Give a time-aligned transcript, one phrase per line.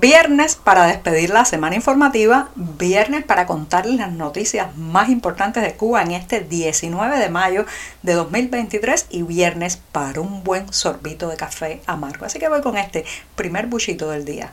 [0.00, 6.00] Viernes para despedir la semana informativa, viernes para contarles las noticias más importantes de Cuba
[6.00, 7.66] en este 19 de mayo
[8.02, 12.24] de 2023 y viernes para un buen sorbito de café amargo.
[12.24, 13.04] Así que voy con este
[13.36, 14.52] primer buchito del día.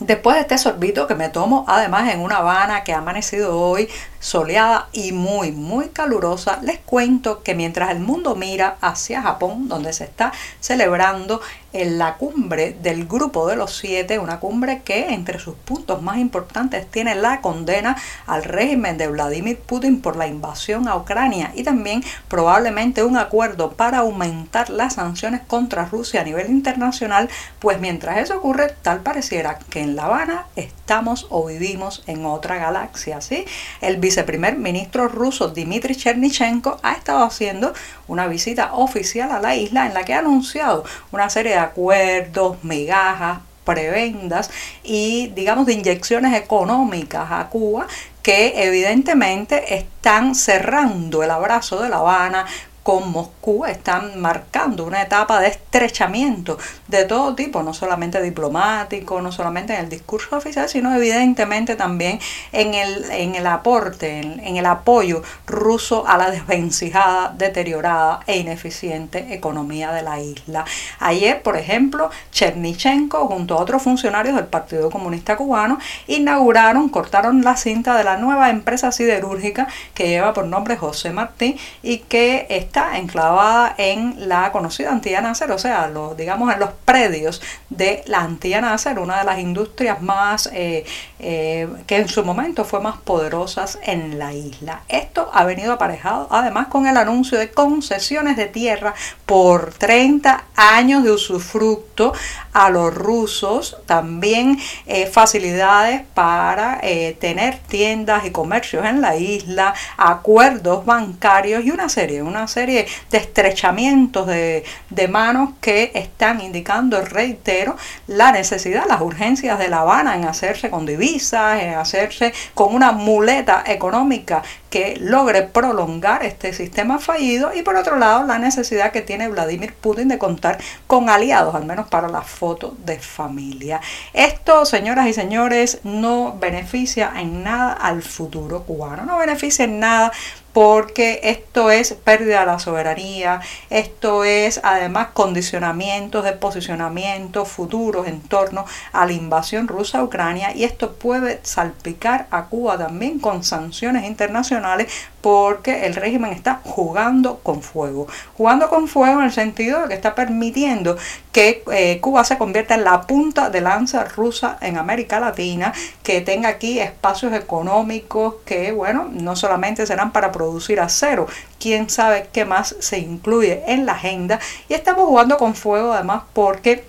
[0.00, 3.88] Después de este sorbito que me tomo además en una Habana que ha amanecido hoy
[4.24, 9.92] soleada y muy muy calurosa, les cuento que mientras el mundo mira hacia Japón, donde
[9.92, 11.42] se está celebrando
[11.74, 16.18] en la cumbre del Grupo de los Siete, una cumbre que entre sus puntos más
[16.18, 21.64] importantes tiene la condena al régimen de Vladimir Putin por la invasión a Ucrania y
[21.64, 27.28] también probablemente un acuerdo para aumentar las sanciones contra Rusia a nivel internacional,
[27.58, 32.56] pues mientras eso ocurre, tal pareciera que en La Habana estamos o vivimos en otra
[32.56, 33.44] galaxia, ¿sí?
[33.80, 37.72] El viceprimer ministro ruso Dmitry Chernichenko ha estado haciendo
[38.06, 42.62] una visita oficial a la isla en la que ha anunciado una serie de acuerdos,
[42.62, 44.50] migajas, prebendas
[44.84, 47.88] y digamos de inyecciones económicas a Cuba
[48.22, 52.46] que evidentemente están cerrando el abrazo de La Habana
[52.84, 59.32] con Moscú están marcando una etapa de estrechamiento de todo tipo, no solamente diplomático, no
[59.32, 62.20] solamente en el discurso oficial, sino evidentemente también
[62.52, 69.32] en el, en el aporte, en, el apoyo ruso a la desvencijada, deteriorada e ineficiente
[69.34, 70.66] economía de la isla.
[71.00, 77.56] Ayer, por ejemplo, Chernichenko junto a otros funcionarios del Partido Comunista Cubano inauguraron, cortaron la
[77.56, 82.73] cinta de la nueva empresa siderúrgica que lleva por nombre José Martí y que está
[82.94, 88.20] enclavada en la conocida Antilla Acer, o sea, los, digamos en los predios de la
[88.20, 90.84] Antilla Acer, una de las industrias más eh,
[91.26, 94.82] eh, que en su momento fue más poderosas en la isla.
[94.88, 98.92] Esto ha venido aparejado además con el anuncio de concesiones de tierra
[99.24, 102.12] por 30 años de usufructo
[102.52, 106.80] a los rusos, también eh, facilidades para
[107.18, 113.18] tener tiendas y comercios en la isla, acuerdos bancarios y una serie, una serie de
[113.18, 120.16] estrechamientos de, de manos que están indicando, reitero, la necesidad, las urgencias de La Habana
[120.16, 127.54] en hacerse con divisas, hacerse con una muleta económica que logre prolongar este sistema fallido
[127.54, 131.64] y por otro lado la necesidad que tiene Vladimir Putin de contar con aliados, al
[131.64, 133.80] menos para la foto de familia.
[134.12, 140.12] Esto, señoras y señores, no beneficia en nada al futuro cubano, no beneficia en nada
[140.54, 148.20] porque esto es pérdida de la soberanía, esto es además condicionamientos de posicionamiento futuros en
[148.20, 153.42] torno a la invasión rusa a Ucrania y esto puede salpicar a Cuba también con
[153.42, 154.92] sanciones internacionales
[155.24, 158.06] porque el régimen está jugando con fuego.
[158.36, 160.98] Jugando con fuego en el sentido de que está permitiendo
[161.32, 166.20] que eh, Cuba se convierta en la punta de lanza rusa en América Latina, que
[166.20, 171.26] tenga aquí espacios económicos que, bueno, no solamente serán para producir acero,
[171.58, 174.40] quién sabe qué más se incluye en la agenda.
[174.68, 176.84] Y estamos jugando con fuego además porque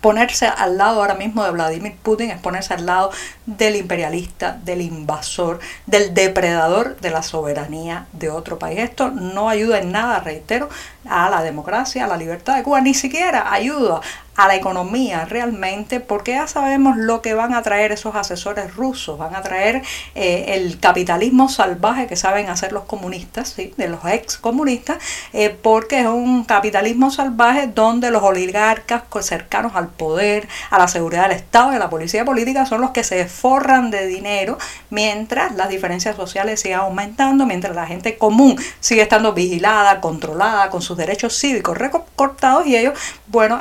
[0.00, 3.10] ponerse al lado ahora mismo de Vladimir Putin es ponerse al lado
[3.46, 8.78] del imperialista, del invasor, del depredador de la soberanía de otro país.
[8.80, 10.68] Esto no ayuda en nada, reitero,
[11.08, 14.00] a la democracia, a la libertad de Cuba, ni siquiera ayuda
[14.40, 19.18] a la economía realmente, porque ya sabemos lo que van a traer esos asesores rusos,
[19.18, 19.82] van a traer
[20.14, 23.74] eh, el capitalismo salvaje que saben hacer los comunistas, ¿sí?
[23.76, 24.98] de los ex comunistas,
[25.34, 31.28] eh, porque es un capitalismo salvaje donde los oligarcas cercanos al poder, a la seguridad
[31.28, 34.56] del Estado y a la policía política son los que se forran de dinero
[34.88, 40.80] mientras las diferencias sociales sigan aumentando, mientras la gente común sigue estando vigilada, controlada, con
[40.80, 43.58] sus derechos cívicos recortados y ellos, bueno,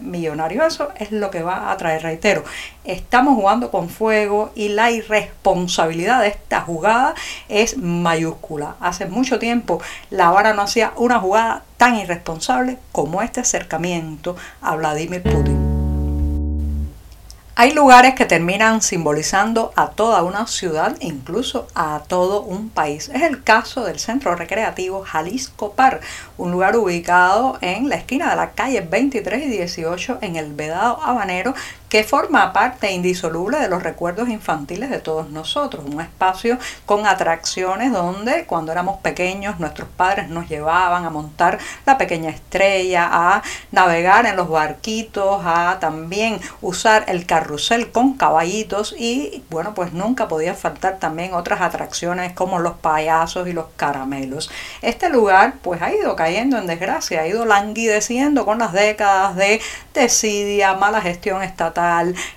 [0.00, 0.66] millonarios.
[0.66, 2.44] Eso es lo que va a traer, reitero.
[2.84, 7.14] Estamos jugando con fuego y la irresponsabilidad de esta jugada
[7.48, 8.76] es mayúscula.
[8.80, 9.80] Hace mucho tiempo
[10.10, 15.65] La Habana no hacía una jugada tan irresponsable como este acercamiento a Vladimir Putin.
[17.58, 23.08] Hay lugares que terminan simbolizando a toda una ciudad, incluso a todo un país.
[23.08, 26.02] Es el caso del centro recreativo Jalisco Par,
[26.36, 31.02] un lugar ubicado en la esquina de la calle 23 y 18 en el Vedado
[31.02, 31.54] Habanero,
[31.88, 35.84] que forma parte indisoluble de los recuerdos infantiles de todos nosotros.
[35.86, 41.96] Un espacio con atracciones donde cuando éramos pequeños nuestros padres nos llevaban a montar la
[41.98, 49.44] pequeña estrella, a navegar en los barquitos, a también usar el carrusel con caballitos y
[49.50, 54.50] bueno, pues nunca podía faltar también otras atracciones como los payasos y los caramelos.
[54.82, 59.60] Este lugar pues ha ido cayendo en desgracia, ha ido languideciendo con las décadas de
[59.94, 61.75] desidia, mala gestión estatal,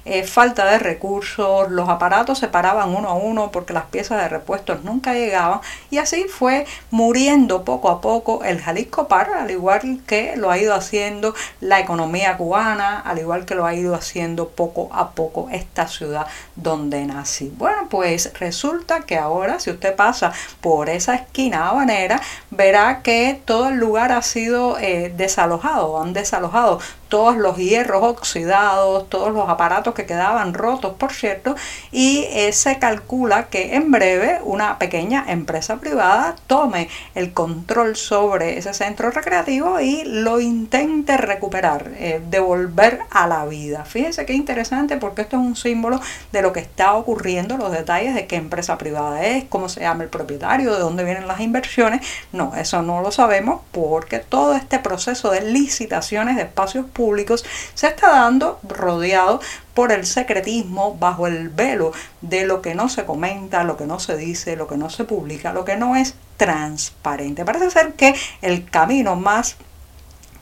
[0.06, 4.30] eh, falta de recursos, los aparatos se paraban uno a uno porque las piezas de
[4.30, 10.02] repuestos nunca llegaban y así fue muriendo poco a poco el Jalisco Park, al igual
[10.06, 14.50] que lo ha ido haciendo la economía cubana, al igual que lo ha ido haciendo
[14.50, 17.52] poco a poco esta ciudad donde nací.
[17.58, 22.22] Bueno, pues resulta que ahora si usted pasa por esa esquina habanera,
[22.52, 29.10] verá que todo el lugar ha sido eh, desalojado, han desalojado todos los hierros oxidados,
[29.10, 31.56] todos los aparatos que quedaban rotos, por cierto,
[31.92, 38.58] y eh, se calcula que en breve una pequeña empresa privada tome el control sobre
[38.58, 43.86] ese centro recreativo y lo intente recuperar, eh, devolver a la vida.
[43.86, 46.00] Fíjense qué interesante porque esto es un símbolo
[46.32, 50.04] de lo que está ocurriendo, los detalles de qué empresa privada es, cómo se llama
[50.04, 52.06] el propietario, de dónde vienen las inversiones.
[52.32, 57.88] No, eso no lo sabemos porque todo este proceso de licitaciones de espacios públicos se
[57.88, 59.19] está dando rodeado
[59.74, 64.00] por el secretismo bajo el velo de lo que no se comenta, lo que no
[64.00, 67.46] se dice, lo que no se publica, lo que no es transparente.
[67.46, 69.58] Parece ser que el camino más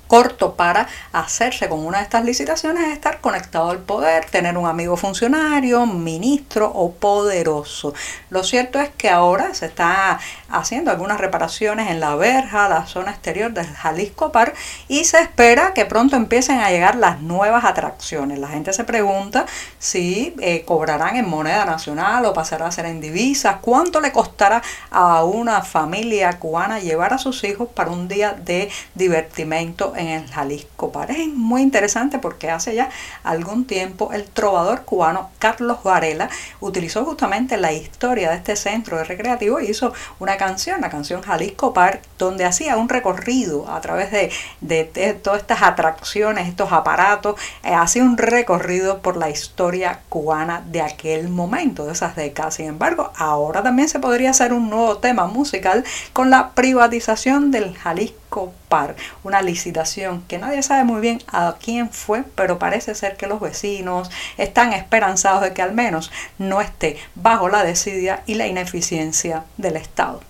[0.08, 4.66] corto para hacerse con una de estas licitaciones es estar conectado al poder, tener un
[4.66, 7.94] amigo funcionario, ministro o poderoso.
[8.30, 13.12] Lo cierto es que ahora se está haciendo algunas reparaciones en la verja, la zona
[13.12, 14.56] exterior del Jalisco Park
[14.88, 18.40] y se espera que pronto empiecen a llegar las nuevas atracciones.
[18.40, 19.46] La gente se pregunta
[19.80, 24.62] si eh, cobrarán en moneda nacional o pasará a ser en divisas, cuánto le costará
[24.92, 30.30] a una familia cubana llevar a sus hijos para un día de divertimento en el
[30.30, 31.12] Jalisco Park.
[31.12, 32.90] Es muy interesante porque hace ya
[33.24, 36.30] algún tiempo el trovador cubano Carlos Varela
[36.60, 41.22] utilizó justamente la historia de este centro de recreativo y hizo una canción, la canción
[41.22, 47.74] Jalisco Park, donde hacía un recorrido a través de, todas estas atracciones, estos aparatos, eh,
[47.74, 52.56] hacía un recorrido por la historia cubana de aquel momento, de esas décadas.
[52.56, 57.76] Sin embargo, ahora también se podría hacer un nuevo tema musical con la privatización del
[57.76, 58.27] Jalisco
[58.70, 63.28] Park, una licitación que nadie sabe muy bien a quién fue, pero parece ser que
[63.28, 68.48] los vecinos están esperanzados de que al menos no esté bajo la desidia y la
[68.48, 70.22] ineficiencia del Estado.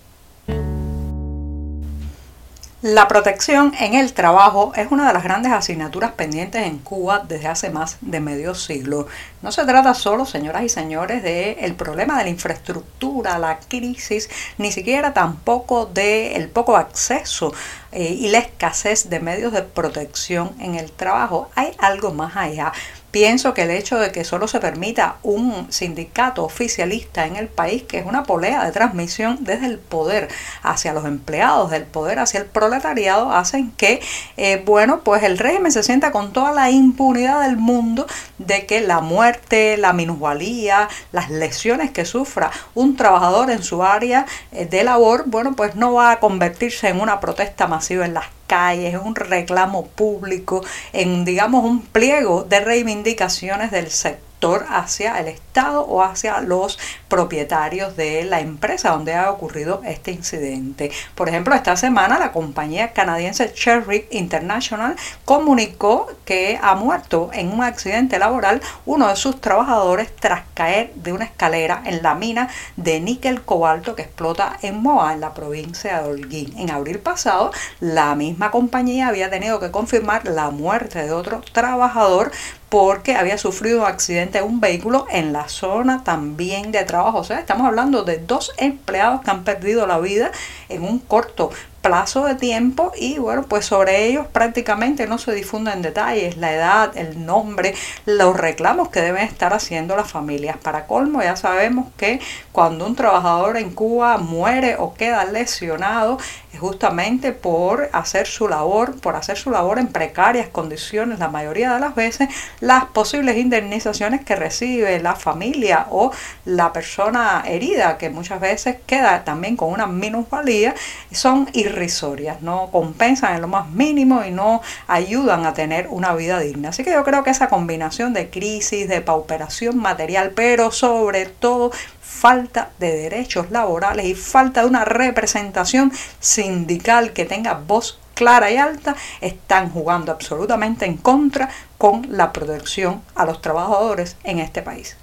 [2.87, 7.49] La protección en el trabajo es una de las grandes asignaturas pendientes en Cuba desde
[7.49, 9.07] hace más de medio siglo.
[9.41, 14.29] No se trata solo, señoras y señores, del el problema de la infraestructura, la crisis,
[14.57, 17.53] ni siquiera tampoco del poco acceso
[17.91, 21.49] eh, y la escasez de medios de protección en el trabajo.
[21.55, 22.71] Hay algo más allá.
[23.09, 27.83] Pienso que el hecho de que solo se permita un sindicato oficialista en el país,
[27.83, 30.27] que es una polea de transmisión desde el poder
[30.61, 34.01] hacia los empleados, del poder hacia el proletariado, hacen que,
[34.35, 38.07] eh, bueno, pues el régimen se sienta con toda la impunidad del mundo
[38.39, 44.25] de que la muerte, la minusvalía, las lesiones que sufra un trabajador en su área
[44.51, 48.25] eh, de labor, bueno, pues no va a convertirse en una protesta masiva en las
[48.47, 50.63] calles, es un reclamo público,
[50.93, 54.26] en digamos un pliego de reivindicaciones del sector
[54.69, 56.77] hacia el Estado o hacia los
[57.07, 60.91] propietarios de la empresa donde ha ocurrido este incidente.
[61.15, 67.63] Por ejemplo, esta semana la compañía canadiense Cherry International comunicó que ha muerto en un
[67.63, 72.99] accidente laboral uno de sus trabajadores tras caer de una escalera en la mina de
[72.99, 76.53] níquel cobalto que explota en Moa, en la provincia de Holguín.
[76.57, 82.31] En abril pasado, la misma compañía había tenido que confirmar la muerte de otro trabajador
[82.69, 87.19] porque había sufrido un accidente de un vehículo en la zona también de trabajo.
[87.19, 90.31] O sea, estamos hablando de dos empleados que han perdido la vida
[90.67, 95.81] en un corto plazo de tiempo y bueno, pues sobre ellos prácticamente no se difunden
[95.81, 97.73] detalles, la edad, el nombre,
[98.05, 100.57] los reclamos que deben estar haciendo las familias.
[100.57, 102.19] Para colmo, ya sabemos que
[102.51, 106.17] cuando un trabajador en Cuba muere o queda lesionado,
[106.53, 111.73] es justamente por hacer su labor, por hacer su labor en precarias condiciones, la mayoría
[111.73, 112.29] de las veces,
[112.59, 116.11] las posibles indemnizaciones que recibe la familia o
[116.45, 120.73] la persona herida, que muchas veces queda también con una minusvalía,
[121.11, 126.39] son irrisorias, no compensan en lo más mínimo y no ayudan a tener una vida
[126.39, 126.69] digna.
[126.69, 131.71] Así que yo creo que esa combinación de crisis, de pauperación material, pero sobre todo
[132.01, 138.57] falta de derechos laborales y falta de una representación sindical que tenga voz clara y
[138.57, 144.97] alta, están jugando absolutamente en contra con la protección a los trabajadores en este país.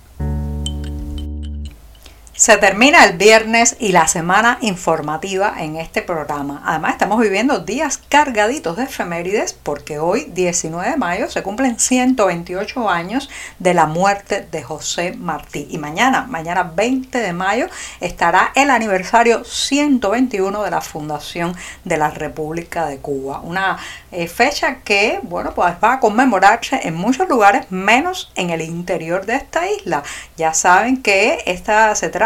[2.36, 6.64] Se termina el viernes y la semana informativa en este programa.
[6.66, 12.90] Además, estamos viviendo días cargaditos de efemérides porque hoy, 19 de mayo, se cumplen 128
[12.90, 15.68] años de la muerte de José Martí.
[15.70, 17.68] Y mañana, mañana 20 de mayo,
[18.00, 23.42] estará el aniversario 121 de la fundación de la República de Cuba.
[23.44, 23.78] Una
[24.10, 29.24] eh, fecha que, bueno, pues va a conmemorarse en muchos lugares, menos en el interior
[29.24, 30.02] de esta isla.
[30.36, 32.23] Ya saben que esta se trata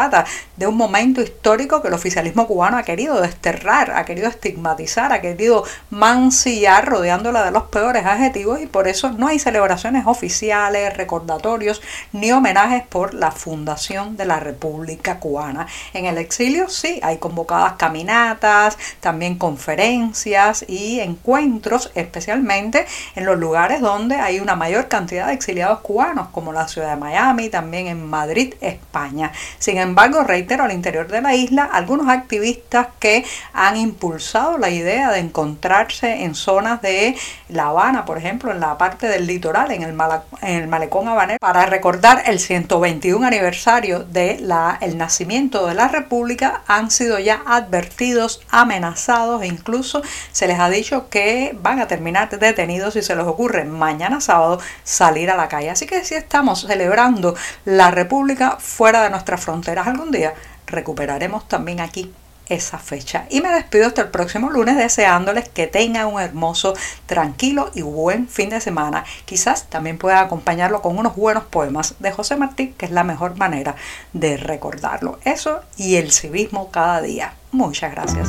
[0.57, 5.21] de un momento histórico que el oficialismo cubano ha querido desterrar, ha querido estigmatizar, ha
[5.21, 11.83] querido mancillar rodeándola de los peores adjetivos y por eso no hay celebraciones oficiales, recordatorios
[12.12, 15.67] ni homenajes por la fundación de la República Cubana.
[15.93, 22.87] En el exilio sí, hay convocadas caminatas, también conferencias y encuentros, especialmente
[23.17, 26.97] en los lugares donde hay una mayor cantidad de exiliados cubanos, como la ciudad de
[26.97, 29.33] Miami, también en Madrid, España.
[29.59, 35.11] Sin embargo, reitero, al interior de la isla, algunos activistas que han impulsado la idea
[35.11, 37.16] de encontrarse en zonas de
[37.49, 42.23] La Habana, por ejemplo, en la parte del litoral, en el, malecón habanero, para recordar
[42.26, 44.49] el 121 aniversario del
[44.80, 50.02] el nacimiento de la República, han sido ya advertidos, amenazados e incluso
[50.33, 54.61] se les ha dicho que van a terminar detenidos si se les ocurre mañana sábado
[54.85, 55.71] salir a la calle.
[55.71, 60.35] Así que si estamos celebrando la República fuera de nuestra frontera, algún día,
[60.67, 62.13] recuperaremos también aquí
[62.49, 63.27] esa fecha.
[63.31, 66.75] Y me despido hasta el próximo lunes deseándoles que tengan un hermoso,
[67.07, 69.05] tranquilo y buen fin de semana.
[69.25, 73.37] Quizás también pueda acompañarlo con unos buenos poemas de José Martí, que es la mejor
[73.37, 73.75] manera
[74.13, 75.19] de recordarlo.
[75.25, 77.35] Eso y el civismo cada día.
[77.53, 78.29] Muchas gracias.